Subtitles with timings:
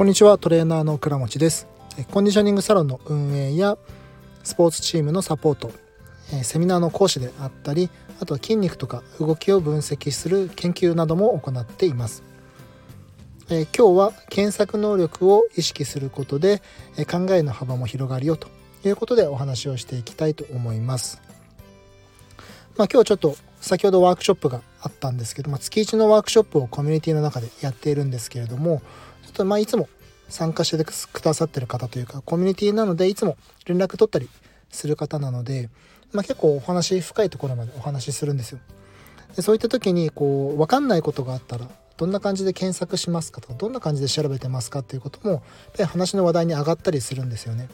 [0.00, 1.68] こんにちはトレーナーの倉持です。
[2.10, 3.76] コンディショニングサロンの運営や
[4.42, 5.72] スポーツチームのサポート
[6.42, 12.22] セミナーの講師であったりあとは筋肉とか動きを分析する研究なども行っています。
[13.50, 16.62] 今日は検索能力を意識することで
[17.06, 18.48] 考えの幅も広がるよと
[18.82, 21.20] いうことでお話をしていきたいと思います。
[22.78, 28.80] まあ、今日ちょっと先ほどワークショップがあったんですけど、まあ、月1のワークショップをコミュニティの中でやっているんですけれども
[29.30, 29.88] ちょっとまあいつも
[30.28, 34.28] 参加してくださってる方というかコミュニティなのでいつも連絡取ったり
[34.70, 35.70] する方なので、
[36.12, 38.58] まあ、結構お話深いところまでお話しするんですよ。
[39.36, 45.40] でそういった時にこう分かんないことがあったらどんな感じで検索しますかとかどんな感じで調べてますかっていうこともやっ
[45.76, 47.68] ぱり話の話題に上がったりするんですよね。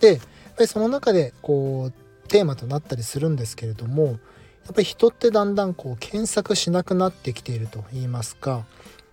[0.00, 0.18] でやっ
[0.56, 4.16] ぱりその中でこうテーマとなったりするんですけれどもやっ
[4.74, 8.64] ぱり人ってだんだんこう検索しなくなってきていると言いますか、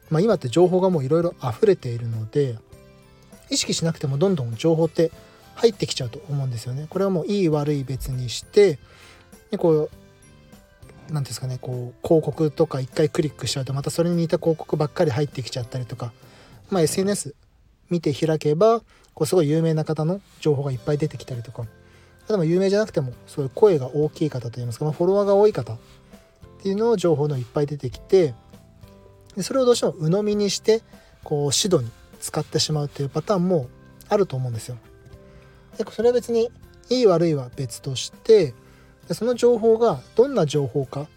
[0.09, 2.57] まあ、今って情報がもういろいろ溢れているので
[3.49, 5.11] 意識しなくてもどんどん情報って
[5.55, 6.87] 入ってきちゃうと思うんですよね。
[6.89, 8.79] これはもういい悪い別にして
[9.51, 9.89] でこう
[11.11, 16.11] 何ですかねこう広告とか一回クリックしちゃうとまたそれに似た広告ばっかり入ってきちゃったりとか、
[16.69, 17.35] まあ、SNS
[17.89, 18.79] 見て開けば
[19.13, 21.63] こうすごい有名な方の情報がいっぱい出てきたりとか
[22.29, 25.77] 例えば有名じゃなくてもそういう声が大きい方といいますか、ま、フォロワーが多い方っ
[26.61, 28.33] ていうのを情報のいっぱい出てきて
[29.35, 30.81] でそれをどうしても鵜呑みにして
[31.23, 33.67] こう指導に使ってしまうっていうパターンも
[34.09, 34.77] あると思うんですよ。
[35.77, 36.49] でそれは別に
[36.89, 38.53] いい悪いは別として
[39.07, 41.07] でその情報がどんな情報か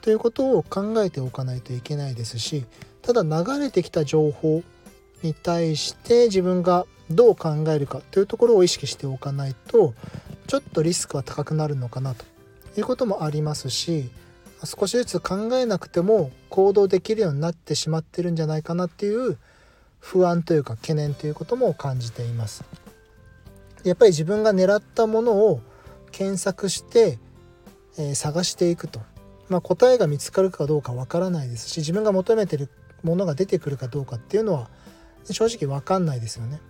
[0.00, 2.64] ということを考えておかないといけないですし
[3.02, 4.62] ただ流れてきた情報
[5.22, 9.94] に対して自分がどう考えるかというところを意識しておかないと
[10.46, 12.24] ちょっとリスクは高くなるのかなと
[12.76, 14.10] いうこともありますし
[14.64, 19.38] 少しずつ考えなくても行動できるようになってしまってるんじゃないかなっていう
[19.98, 22.64] 不安というか懸念ということも感じています。
[23.84, 25.60] やっぱり自分が狙ったものを
[26.10, 27.18] 検索して、
[27.98, 29.00] えー、探していくと、
[29.48, 32.68] まあ、答えが見つかるかどうかわからないですし自分が求めてる
[33.02, 34.70] ものが出てくるかどうかっていうのは
[35.30, 36.60] 正直わかんないですよね。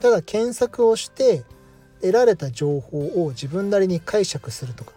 [0.00, 1.44] ただ検索をして
[2.00, 4.92] 得られた情報を自分なりに解釈するとか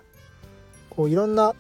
[0.90, 1.54] こういろんな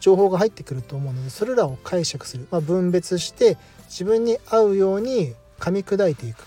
[0.00, 6.46] 情報が入ってくると思うのでそれらを解釈する、まあ、分別して自分に合うように噛み砕いていく。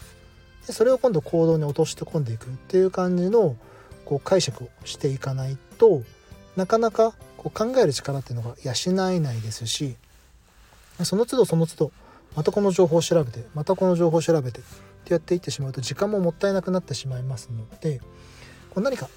[0.68, 3.56] でそれを今度行動に落として込んでいくっていう感じの
[4.06, 6.04] こう解釈をしていかないと
[6.56, 9.96] なかなかこう考える力っていうのが養えないですし
[11.04, 11.92] その都度その都度
[12.36, 14.64] またこの情報を調べてまたこの情報を調べてっ
[15.06, 18.00] てやっていってしまうと時間ももったいなくなってしまいますので
[18.70, 19.10] こう何か、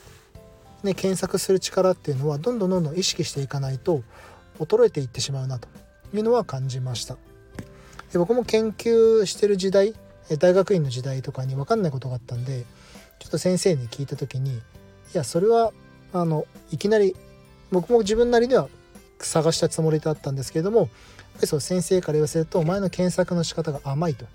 [0.84, 4.02] ね、検索する力っていうのはどんどんどんどん意識していかないと
[4.58, 5.68] 衰えていってしまうなと
[6.14, 7.16] いうのは感じました。
[8.12, 9.94] で僕も研究してる時代
[10.38, 12.64] 大学院の時代とかに分かんないことがあったんで
[13.18, 14.60] ちょっと先生に聞いた時にい
[15.12, 15.72] やそれは
[16.12, 17.16] あのいきなり
[17.72, 18.68] 僕も自分なりには
[19.18, 20.88] 探したつもりだったんですけれども
[21.42, 24.26] そう先生から言わせるとお前の検索の仕方が甘いと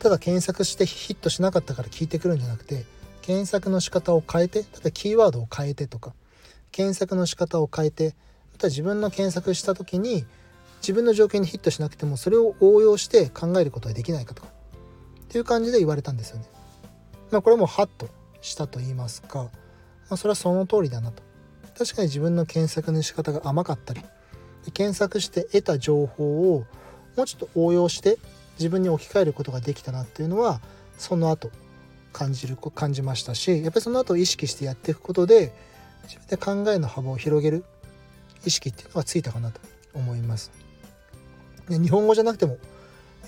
[0.00, 2.84] ただ検索してヒットしなかったから聞いてくるんじゃなくて
[3.22, 6.12] 検索の仕方を変えて例えばキーワードを変えてとか
[6.70, 8.14] 検索の仕方を変えて
[8.52, 10.26] また自分の検索した時に
[10.80, 16.44] 自分の条件にヒットしなくてもそれを応用して考えることができないかとかっていう感じで言われたんですよね。
[17.30, 18.08] まあこれもハッと
[18.42, 19.50] したと言いますか、ま
[20.10, 21.22] あ、それはその通りだなと。
[21.78, 24.02] 確かに自分の検索の仕方が甘かったり
[24.74, 26.66] 検索して得た情報を
[27.16, 28.18] もうちょっと応用して
[28.58, 30.60] 自分に置き換えることができたなっていうのは
[30.98, 31.50] その後
[32.12, 35.52] 感じる感じましたしやっぱりその後意識してやっていくことで
[36.04, 37.64] 自分で考えの幅を広げる
[38.44, 39.60] 意識っていうのがついたかなと
[39.94, 40.50] 思います。
[41.68, 42.58] で日本語じゃなくても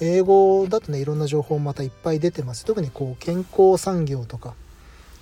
[0.00, 4.55] 英語だとねいろんな情報またいっぱい出てます特にこう健康産業とか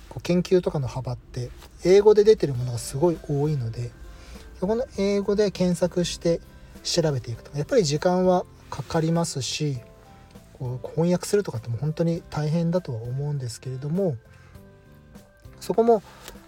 [0.09, 1.49] こう研究とかの幅って
[1.85, 3.91] 英語で出てるものがすごい多いので
[4.59, 6.39] そこの英語で検索して
[6.83, 9.77] 調べていくとやっぱり時間はかかりますし
[10.53, 14.15] こう翻訳するとかっても本当に大変だとは思うんですけれども
[15.59, 16.01] そこも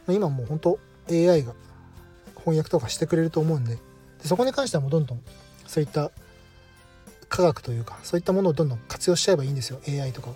[0.08, 0.80] 今もう本当
[1.10, 1.54] AI が
[2.38, 3.80] 翻訳とかしてくれると思うんでで
[4.26, 5.22] そこに関してはもうどんどん
[5.68, 6.12] そういった
[7.28, 10.30] 科学というかそういったものをどんどん活用しちゃえばいいんですよ AI とか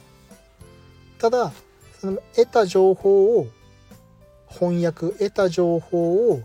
[1.19, 1.51] ただ
[1.99, 3.47] その得た情報を
[4.49, 6.41] 翻訳得た情報を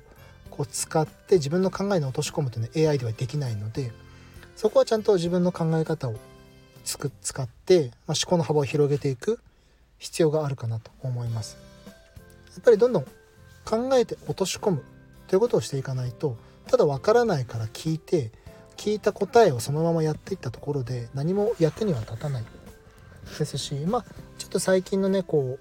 [0.51, 3.91] こう使って自分の考えに落とし込むというのは AI ではできないので
[4.57, 6.15] そこはちゃんと自分の考え方を
[6.85, 9.41] つく使って、まあ、思考の幅を広げていく
[9.99, 11.57] 必要があるかなと思います。
[12.55, 13.05] やっぱりどんどん
[13.65, 14.85] 考えて落とし込む
[15.27, 16.37] ということをしていかないと
[16.69, 18.31] ただわからないから聞いて
[18.77, 22.45] 聞いた答えをそのままやっていったところで何も役には立たない
[23.39, 24.05] ですしまあ
[24.39, 25.59] ちょっと最近のねこ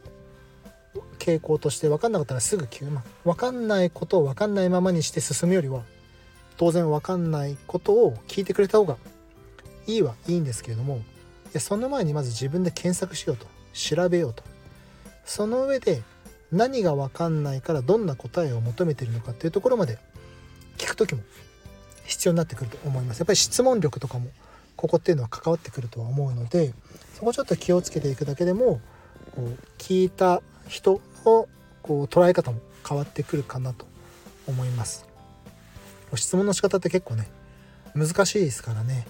[0.95, 5.83] う傾向として分かんなかったらすぐ急、まあ、分かんないことを分かんないままにして進むよりは
[6.57, 8.97] 当然分かんないことを聞いてくれた方が
[9.87, 11.01] いいはいいんですけれども
[11.53, 13.47] やその前にまず自分で検索しようと。
[13.73, 14.43] 調べようと。
[15.25, 16.03] その上で
[16.51, 19.97] 何が分かんないからどんな答えを求めてるのかっていうところまで
[20.77, 21.21] 聞く時も
[22.05, 23.19] 必要になってくると思います。
[23.19, 24.27] やっぱり質問力とかも
[24.75, 26.73] ここっていうのは関わってくるとは思うので
[27.15, 28.81] そこちょっと気をつけていくだけでも
[29.35, 31.47] こう聞いた人の
[31.81, 33.85] こう捉え方も変わってくるかなと
[34.47, 35.05] 思います。
[36.15, 37.27] 質問の仕方って結構ね
[37.95, 39.07] 難しいですからね。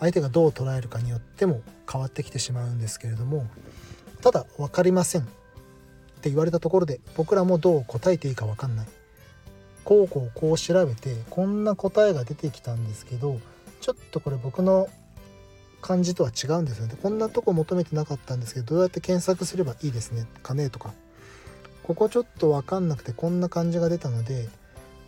[0.00, 3.46] 相手がどう捉えるかによっても変わってきてしまうんですけれども
[4.20, 5.24] ただ分かりませんっ
[6.20, 8.86] て言われたところで僕らもどう答えていいか分かんない。
[9.84, 13.38] こうこうこう調べてこんな答えが出てきたんですけど
[13.82, 14.88] ちょっとこれ僕の
[15.82, 16.96] 感じとは違うんですよね。
[17.02, 20.94] こんなとこ求めてなかったんですけどどうやって検索すればいいですねかねとか。
[21.82, 24.48] ここちょっと分かんなくてこんな感じが出たので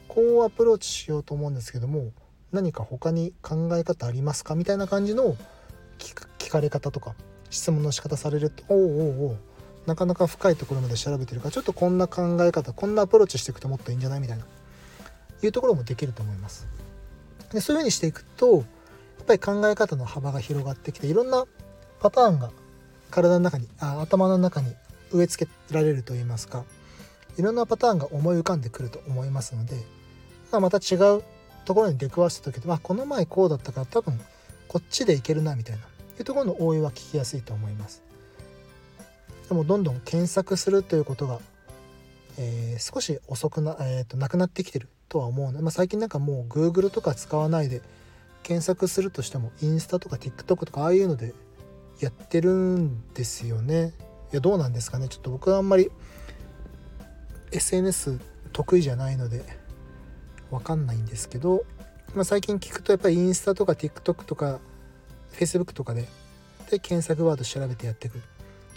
[0.08, 2.10] こうアプローチしようと思うんですけども
[2.56, 5.36] 何か他に考え方ありますかみたいな感じの
[5.98, 7.14] 聞かれ方とか
[7.50, 9.36] 質問の仕方されるとおおおお
[9.86, 14.44] なかなか深いところまで調べてるからちょっとこんな考え方こんなアプローチしていくともっといいんじゃないみたいな。
[15.42, 16.66] いうところもできると思います。
[17.52, 18.64] でそういうふうにしていくとやっ
[19.26, 21.44] ぱり考え方の幅が広がってきていろんな
[22.00, 22.50] パターンが
[23.10, 24.74] 体の中にあ頭の中に
[25.12, 26.64] 植え付けられるといいますか
[27.36, 29.76] いろんなパターンが思い浮かんでくると思いますので、
[30.50, 31.22] まあ、また違う
[31.66, 34.18] ところに出くわした時で、まあ、この前こうだったから多分
[34.68, 38.02] こっちでいけるなみたいないうところの応用は聞きやすいと思います。
[39.48, 41.38] でもどんどん検索するということが、
[42.38, 47.82] えー、少し遅くな、えーと、なくなってきてるとは思うので、まあ、最近なんかもう Google とか使わないで
[48.42, 51.34] 検索するとしてもインスタとか TikTok とかああいうので
[52.00, 53.92] やってるんですよね。
[54.32, 55.90] いやどうなんですかねちょっと僕はあんまり
[57.52, 58.18] SNS
[58.52, 59.44] 得意じゃないので
[60.50, 61.64] 分かんないんですけど、
[62.14, 64.60] まあ、最近聞くとやっぱりインスタとか TikTok とか
[65.32, 66.06] Facebook とかで
[66.70, 68.20] で検索ワード調べてやっていく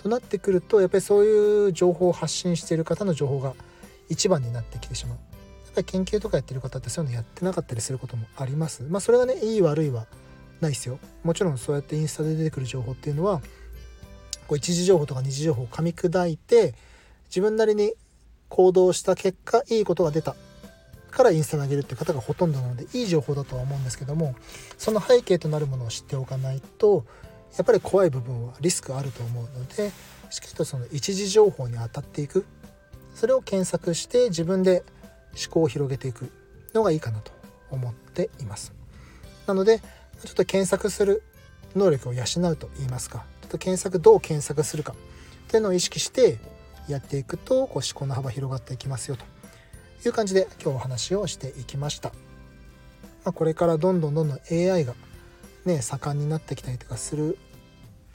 [0.01, 3.54] となってくるとやっぱりそういう情報を発信している方の情報が
[4.10, 5.18] 一番になってきてしまう。
[5.18, 8.83] やっぱり研究とかやってる方ってそういうのやってなかったりすることもあります。
[8.89, 10.06] まあそれがねいい悪いは
[10.62, 11.00] ないですよ。
[11.24, 13.42] もちろんそうやってインスタで出てくる情報っていうのは
[14.48, 16.74] こう一時情報とか二次情報を噛み砕いて
[17.27, 17.94] 自分なりに
[18.50, 20.36] 行動した結果いいことが出た。
[21.12, 24.36] からインスタに上げるっていう方がほとんどなのでいい情報だとは思うんですけども
[24.78, 27.06] その背景となるものを知っておかないと
[27.58, 29.92] やっぱり怖い部分はリスクあると思うので
[30.30, 32.46] しっかりとその一時情報に当たっていく。
[33.16, 34.84] それを検索して自分で
[35.32, 36.32] 思考を広げていく
[36.74, 37.34] のがいいかなと
[37.70, 38.72] 思っています。
[39.46, 41.22] なのでちょっと検索する
[41.76, 46.38] 能力を養うと言いますかちょっと検索どう検索するかっていうのを意識して
[46.88, 49.26] やっていくとこう思考の幅広がっていきますよと。
[50.06, 52.10] いう感じで今日お話をしていきました、
[53.25, 54.94] まあ、これからどんどんどんどん AI が
[55.66, 57.38] ね盛んになってきたりとかする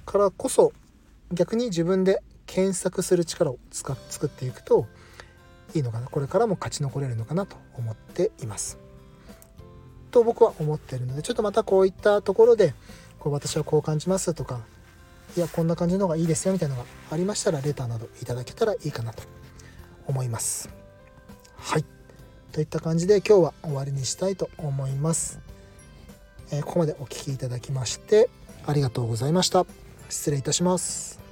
[0.07, 0.73] からこそ
[1.33, 4.87] 逆に自分で検索する力を使作っていくと
[5.75, 8.79] いいのかなこれからも勝ち残れるのかなと思っています。
[10.11, 12.73] と僕は思ってるのでちょっとまたこういったところで
[13.19, 14.61] こう私はこう感じますとか
[15.37, 19.25] いやこんな感じの方がいいですよみたいなのがありましたらレターなどいただけたらいいかなと
[20.07, 20.84] 思います。
[21.65, 21.85] はい
[22.53, 25.41] といった感じで今日は終わりにしたいと思います。
[26.53, 28.29] えー、ここまでお聴きいただきまして
[28.67, 29.65] ありがとうございました。
[30.11, 31.24] 失礼いたします。